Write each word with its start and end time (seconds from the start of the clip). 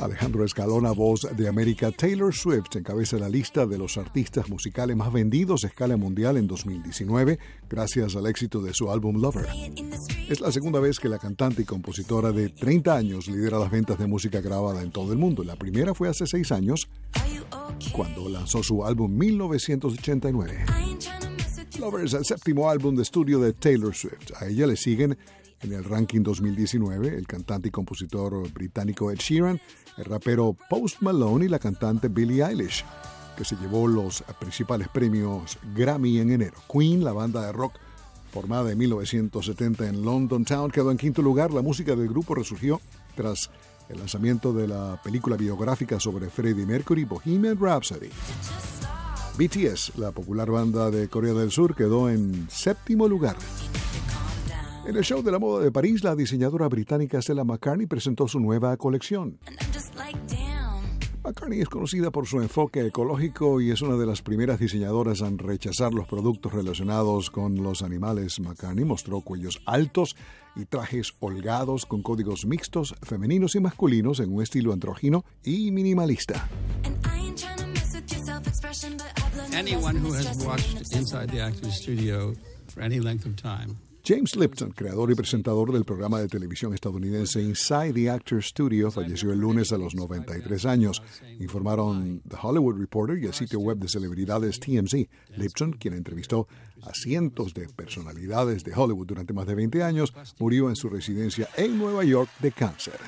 Alejandro 0.00 0.44
Escalona, 0.44 0.92
voz 0.92 1.26
de 1.36 1.48
América, 1.48 1.90
Taylor 1.90 2.34
Swift 2.34 2.76
encabeza 2.76 3.16
la 3.18 3.28
lista 3.28 3.66
de 3.66 3.78
los 3.78 3.96
artistas 3.96 4.48
musicales 4.48 4.96
más 4.96 5.12
vendidos 5.12 5.64
a 5.64 5.68
escala 5.68 5.96
mundial 5.96 6.36
en 6.36 6.46
2019, 6.46 7.38
gracias 7.68 8.14
al 8.14 8.26
éxito 8.26 8.60
de 8.60 8.74
su 8.74 8.90
álbum 8.90 9.20
Lover. 9.20 9.46
Es 10.28 10.40
la 10.40 10.52
segunda 10.52 10.80
vez 10.80 10.98
que 10.98 11.08
la 11.08 11.18
cantante 11.18 11.62
y 11.62 11.64
compositora 11.64 12.30
de 12.30 12.50
30 12.50 12.94
años 12.94 13.26
lidera 13.26 13.58
las 13.58 13.70
ventas 13.70 13.98
de 13.98 14.06
música 14.06 14.40
grabada 14.40 14.82
en 14.82 14.90
todo 14.90 15.12
el 15.12 15.18
mundo. 15.18 15.42
La 15.42 15.56
primera 15.56 15.94
fue 15.94 16.08
hace 16.08 16.26
seis 16.26 16.52
años, 16.52 16.88
cuando 17.92 18.28
lanzó 18.28 18.62
su 18.62 18.84
álbum 18.84 19.16
1989. 19.16 20.64
Lover 21.80 22.04
es 22.04 22.14
el 22.14 22.24
séptimo 22.24 22.70
álbum 22.70 22.96
de 22.96 23.02
estudio 23.02 23.38
de 23.38 23.52
Taylor 23.52 23.94
Swift. 23.94 24.32
A 24.40 24.46
ella 24.46 24.66
le 24.66 24.76
siguen 24.76 25.16
en 25.62 25.72
el 25.72 25.84
ranking 25.84 26.22
2019 26.22 27.16
el 27.16 27.26
cantante 27.26 27.68
y 27.68 27.70
compositor 27.70 28.50
británico 28.52 29.10
Ed 29.10 29.18
Sheeran, 29.18 29.60
el 29.96 30.04
rapero 30.04 30.56
Post 30.68 31.02
Malone 31.02 31.46
y 31.46 31.48
la 31.48 31.58
cantante 31.58 32.08
Billie 32.08 32.44
Eilish, 32.44 32.84
que 33.36 33.44
se 33.44 33.56
llevó 33.56 33.86
los 33.86 34.22
principales 34.38 34.88
premios 34.88 35.58
Grammy 35.74 36.18
en 36.18 36.32
enero. 36.32 36.56
Queen, 36.70 37.04
la 37.04 37.12
banda 37.12 37.44
de 37.44 37.52
rock 37.52 37.74
formada 38.32 38.70
en 38.70 38.78
1970 38.78 39.88
en 39.88 40.02
London 40.02 40.44
Town, 40.44 40.70
quedó 40.70 40.90
en 40.90 40.98
quinto 40.98 41.22
lugar. 41.22 41.52
La 41.52 41.62
música 41.62 41.96
del 41.96 42.08
grupo 42.08 42.34
resurgió 42.34 42.80
tras 43.14 43.50
el 43.88 43.98
lanzamiento 43.98 44.52
de 44.52 44.68
la 44.68 45.00
película 45.02 45.36
biográfica 45.36 45.98
sobre 46.00 46.28
Freddie 46.28 46.66
Mercury, 46.66 47.04
Bohemian 47.04 47.58
Rhapsody. 47.58 48.10
BTS, 49.38 49.98
la 49.98 50.12
popular 50.12 50.50
banda 50.50 50.90
de 50.90 51.08
Corea 51.08 51.34
del 51.34 51.50
Sur, 51.50 51.74
quedó 51.74 52.08
en 52.08 52.48
séptimo 52.50 53.06
lugar. 53.06 53.36
En 54.86 54.96
el 54.96 55.02
show 55.02 55.20
de 55.20 55.32
la 55.32 55.40
moda 55.40 55.64
de 55.64 55.72
París, 55.72 56.04
la 56.04 56.14
diseñadora 56.14 56.68
británica 56.68 57.20
Stella 57.20 57.42
McCartney 57.42 57.86
presentó 57.86 58.28
su 58.28 58.38
nueva 58.38 58.76
colección. 58.76 59.36
McCartney 61.24 61.60
es 61.60 61.68
conocida 61.68 62.12
por 62.12 62.28
su 62.28 62.40
enfoque 62.40 62.86
ecológico 62.86 63.60
y 63.60 63.72
es 63.72 63.82
una 63.82 63.96
de 63.96 64.06
las 64.06 64.22
primeras 64.22 64.60
diseñadoras 64.60 65.22
en 65.22 65.38
rechazar 65.38 65.92
los 65.92 66.06
productos 66.06 66.52
relacionados 66.52 67.30
con 67.30 67.64
los 67.64 67.82
animales. 67.82 68.38
McCartney 68.38 68.84
mostró 68.84 69.22
cuellos 69.22 69.60
altos 69.66 70.14
y 70.54 70.66
trajes 70.66 71.14
holgados 71.18 71.84
con 71.84 72.02
códigos 72.02 72.46
mixtos, 72.46 72.94
femeninos 73.02 73.56
y 73.56 73.60
masculinos 73.60 74.20
en 74.20 74.32
un 74.32 74.40
estilo 74.40 74.72
andrógino 74.72 75.24
y 75.42 75.72
minimalista. 75.72 76.48
Anyone 79.52 79.96
who 79.96 80.12
has 80.12 80.46
watched 80.46 80.94
Inside 80.94 81.28
the 81.30 81.40
Actors 81.40 81.74
Studio 81.74 82.34
for 82.68 82.82
any 82.82 83.00
length 83.00 83.26
of 83.26 83.34
time 83.34 83.76
James 84.08 84.36
Lipton, 84.36 84.70
creador 84.70 85.10
y 85.10 85.16
presentador 85.16 85.72
del 85.72 85.84
programa 85.84 86.20
de 86.20 86.28
televisión 86.28 86.72
estadounidense 86.72 87.42
Inside 87.42 87.92
the 87.92 88.08
Actors 88.08 88.46
Studio, 88.46 88.92
falleció 88.92 89.32
el 89.32 89.40
lunes 89.40 89.72
a 89.72 89.78
los 89.78 89.96
93 89.96 90.64
años, 90.64 91.02
informaron 91.40 92.22
The 92.28 92.36
Hollywood 92.40 92.78
Reporter 92.78 93.18
y 93.18 93.26
el 93.26 93.34
sitio 93.34 93.58
web 93.58 93.78
de 93.78 93.88
celebridades 93.88 94.60
TMZ. 94.60 95.08
Lipton, 95.36 95.72
quien 95.72 95.94
entrevistó 95.94 96.46
a 96.84 96.94
cientos 96.94 97.52
de 97.52 97.66
personalidades 97.66 98.62
de 98.62 98.72
Hollywood 98.76 99.08
durante 99.08 99.32
más 99.32 99.48
de 99.48 99.56
20 99.56 99.82
años, 99.82 100.14
murió 100.38 100.68
en 100.68 100.76
su 100.76 100.88
residencia 100.88 101.48
en 101.56 101.76
Nueva 101.76 102.04
York 102.04 102.30
de 102.38 102.52
cáncer. 102.52 103.00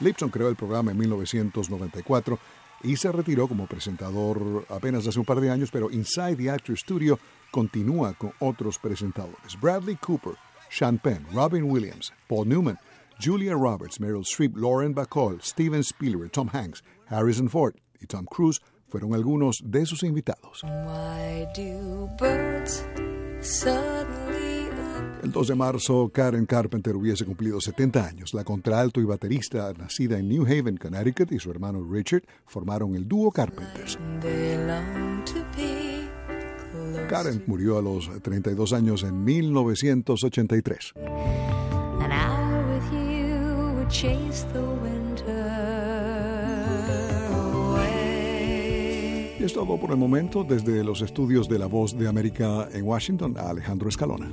Lipton 0.00 0.30
creó 0.30 0.48
el 0.48 0.56
programa 0.56 0.92
en 0.92 0.96
1994 0.96 2.38
y 2.84 2.96
se 2.96 3.12
retiró 3.12 3.48
como 3.48 3.66
presentador 3.66 4.64
apenas 4.70 5.06
hace 5.06 5.18
un 5.18 5.26
par 5.26 5.42
de 5.42 5.50
años, 5.50 5.68
pero 5.70 5.90
Inside 5.90 6.36
the 6.36 6.48
Actors 6.48 6.80
Studio 6.80 7.18
continúa 7.52 8.14
con 8.14 8.32
otros 8.40 8.78
presentadores. 8.78 9.56
Bradley 9.60 9.94
Cooper, 9.96 10.34
Sean 10.68 10.98
Penn, 10.98 11.24
Robin 11.32 11.70
Williams, 11.70 12.12
Paul 12.26 12.48
Newman, 12.48 12.78
Julia 13.20 13.54
Roberts, 13.54 14.00
Meryl 14.00 14.22
Streep, 14.22 14.56
Lauren 14.56 14.92
Bacall, 14.92 15.40
Steven 15.40 15.80
Spielberg, 15.80 16.32
Tom 16.32 16.48
Hanks, 16.52 16.82
Harrison 17.06 17.48
Ford 17.48 17.74
y 18.00 18.06
Tom 18.06 18.24
Cruise 18.24 18.60
fueron 18.88 19.14
algunos 19.14 19.60
de 19.64 19.86
sus 19.86 20.02
invitados. 20.02 20.62
El 25.22 25.30
2 25.30 25.48
de 25.48 25.54
marzo, 25.54 26.10
Karen 26.12 26.46
Carpenter 26.46 26.96
hubiese 26.96 27.24
cumplido 27.24 27.60
70 27.60 28.04
años. 28.04 28.34
La 28.34 28.42
contralto 28.42 29.00
y 29.00 29.04
baterista, 29.04 29.72
nacida 29.72 30.18
en 30.18 30.28
New 30.28 30.42
Haven, 30.44 30.76
Connecticut, 30.76 31.30
y 31.30 31.38
su 31.38 31.50
hermano 31.50 31.86
Richard 31.88 32.24
formaron 32.44 32.96
el 32.96 33.06
dúo 33.06 33.30
Carpenters. 33.30 33.98
Karen 37.12 37.44
murió 37.46 37.76
a 37.76 37.82
los 37.82 38.08
32 38.22 38.72
años 38.72 39.02
en 39.02 39.22
1983. 39.22 40.94
Y 49.38 49.44
es 49.44 49.52
todo 49.52 49.78
por 49.78 49.90
el 49.90 49.98
momento 49.98 50.42
desde 50.42 50.82
los 50.82 51.02
estudios 51.02 51.50
de 51.50 51.58
La 51.58 51.66
Voz 51.66 51.98
de 51.98 52.08
América 52.08 52.70
en 52.72 52.84
Washington, 52.84 53.36
Alejandro 53.36 53.90
Escalona. 53.90 54.30